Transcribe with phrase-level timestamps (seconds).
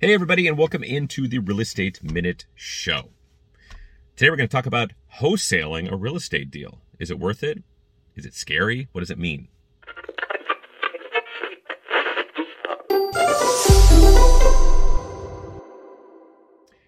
[0.00, 3.08] Hey, everybody, and welcome into the Real Estate Minute Show.
[4.14, 6.82] Today, we're going to talk about wholesaling a real estate deal.
[7.00, 7.64] Is it worth it?
[8.14, 8.86] Is it scary?
[8.92, 9.48] What does it mean?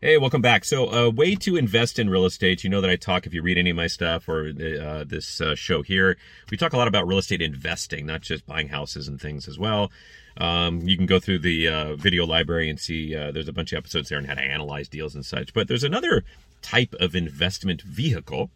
[0.03, 0.65] Hey, welcome back.
[0.65, 2.65] So, a uh, way to invest in real estate.
[2.65, 5.43] You know that I talk, if you read any of my stuff or uh, this
[5.43, 6.17] uh, show here,
[6.51, 9.59] we talk a lot about real estate investing, not just buying houses and things as
[9.59, 9.93] well.
[10.39, 13.75] Um, you can go through the uh, video library and see uh, there's a bunch
[13.75, 15.53] of episodes there on how to analyze deals and such.
[15.53, 16.25] But there's another
[16.63, 18.51] type of investment vehicle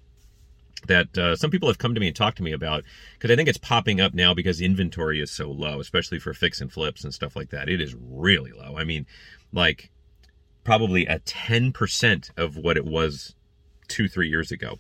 [0.87, 2.85] that uh, some people have come to me and talked to me about
[3.19, 6.63] because I think it's popping up now because inventory is so low, especially for fix
[6.63, 7.69] and flips and stuff like that.
[7.69, 8.79] It is really low.
[8.79, 9.05] I mean,
[9.53, 9.91] like
[10.65, 13.35] probably a 10% of what it was
[13.89, 14.79] two, three years ago.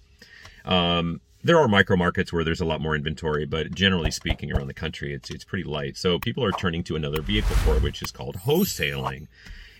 [0.64, 4.66] Um, there are micro markets where there's a lot more inventory, but generally speaking, around
[4.66, 5.98] the country, it's it's pretty light.
[5.98, 9.28] So people are turning to another vehicle for it, which is called wholesaling.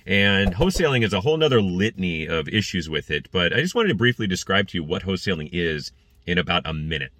[0.06, 3.88] And wholesaling is a whole nother litany of issues with it, but I just wanted
[3.88, 5.92] to briefly describe to you what wholesaling is
[6.26, 7.12] in about a minute.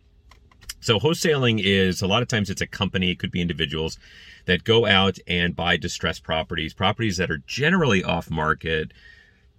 [0.85, 3.99] So wholesaling is a lot of times it's a company, it could be individuals
[4.45, 8.93] that go out and buy distressed properties, properties that are generally off market.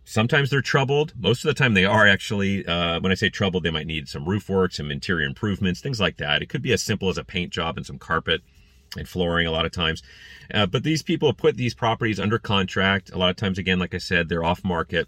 [0.03, 1.14] Sometimes they're troubled.
[1.18, 2.64] Most of the time they are actually.
[2.64, 6.00] Uh, when I say troubled, they might need some roof work, some interior improvements, things
[6.00, 6.44] like that.
[6.44, 8.42] It could be as simple as a paint job and some carpet
[8.96, 10.03] and flooring a lot of times.
[10.53, 13.09] Uh, but these people put these properties under contract.
[13.12, 15.08] A lot of times, again, like I said, they're off market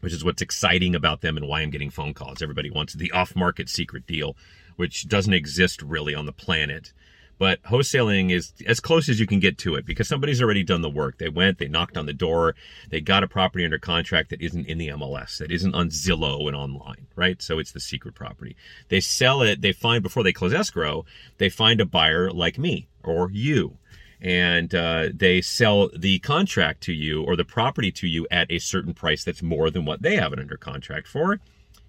[0.00, 2.42] which is what's exciting about them and why I'm getting phone calls.
[2.42, 4.36] Everybody wants the off market secret deal
[4.76, 6.92] which doesn't exist really on the planet.
[7.36, 10.82] But wholesaling is as close as you can get to it because somebody's already done
[10.82, 11.18] the work.
[11.18, 12.54] They went, they knocked on the door,
[12.90, 16.46] they got a property under contract that isn't in the MLS, that isn't on Zillow
[16.46, 17.42] and online, right?
[17.42, 18.56] So it's the secret property.
[18.88, 21.04] They sell it, they find before they close escrow,
[21.38, 23.78] they find a buyer like me or you
[24.20, 28.58] and uh, they sell the contract to you or the property to you at a
[28.58, 31.40] certain price that's more than what they have it under contract for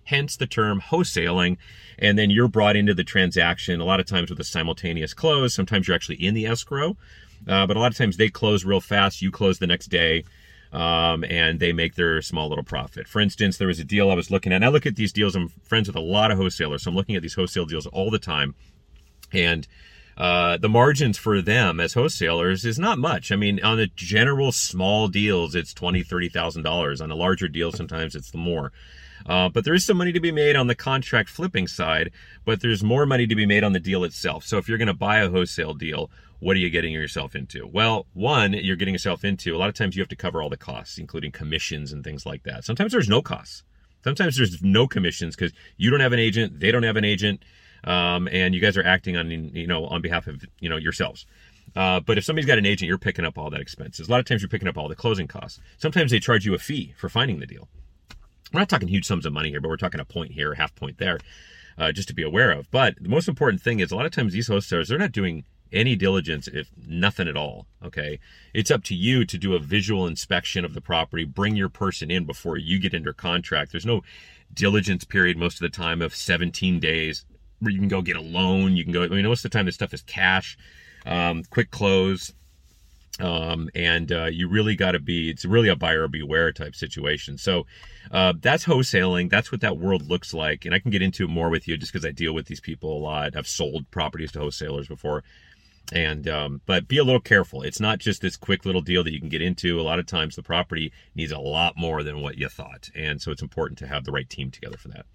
[0.05, 1.57] hence the term wholesaling.
[1.99, 5.53] And then you're brought into the transaction a lot of times with a simultaneous close.
[5.53, 6.97] Sometimes you're actually in the escrow,
[7.47, 9.21] uh, but a lot of times they close real fast.
[9.21, 10.23] You close the next day.
[10.73, 13.07] Um, and they make their small little profit.
[13.07, 14.61] For instance, there was a deal I was looking at.
[14.61, 15.33] I look at these deals.
[15.33, 18.11] I'm friends with a lot of wholesalers, so I'm looking at these wholesale deals all
[18.11, 18.55] the time.
[19.31, 19.65] And
[20.17, 23.31] uh, the margins for them as wholesalers is not much.
[23.31, 27.01] I mean, on the general small deals, it's twenty, thirty thousand dollars.
[27.01, 28.71] On a larger deal, sometimes it's the more.
[29.25, 32.11] Uh, but there is some money to be made on the contract flipping side,
[32.45, 34.43] but there's more money to be made on the deal itself.
[34.43, 37.65] So if you're going to buy a wholesale deal, what are you getting yourself into?
[37.65, 40.49] Well, one, you're getting yourself into a lot of times you have to cover all
[40.49, 42.65] the costs, including commissions and things like that.
[42.65, 43.63] Sometimes there's no costs.
[44.03, 47.41] Sometimes there's no commissions because you don't have an agent, they don't have an agent,
[47.85, 51.25] um, and you guys are acting on you know on behalf of you know yourselves.
[51.75, 54.07] Uh, but if somebody's got an agent, you're picking up all that expenses.
[54.07, 55.59] A lot of times you're picking up all the closing costs.
[55.77, 57.67] Sometimes they charge you a fee for finding the deal.
[58.53, 60.57] We're not talking huge sums of money here, but we're talking a point here, a
[60.57, 61.19] half point there,
[61.77, 62.71] uh, just to be aware of.
[62.71, 65.43] But the most important thing is a lot of times these wholesalers, they're not doing
[65.73, 67.67] any diligence, if nothing at all.
[67.83, 68.19] Okay.
[68.53, 72.09] It's up to you to do a visual inspection of the property, bring your person
[72.09, 73.71] in before you get under contract.
[73.71, 74.01] There's no
[74.53, 77.25] diligence period most of the time of 17 days
[77.59, 78.75] where you can go get a loan.
[78.75, 80.57] You can go, I mean, most of the time this stuff is cash,
[81.05, 82.33] um, quick close,
[83.19, 87.37] um, and uh, you really got to be it's really a buyer beware type situation.
[87.37, 87.65] So
[88.11, 91.29] uh, that's wholesaling that's what that world looks like and i can get into it
[91.29, 93.35] more with you just because i deal with these people a lot.
[93.35, 95.23] I've sold properties to wholesalers before
[95.91, 97.61] and um, but be a little careful.
[97.61, 99.79] It's not just this quick little deal that you can get into.
[99.79, 103.21] A lot of times the property needs a lot more than what you thought and
[103.21, 105.05] so it's important to have the right team together for that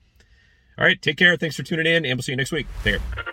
[0.79, 1.37] all right take care.
[1.37, 2.67] Thanks for tuning in and we'll see you next week.
[2.85, 3.30] Take care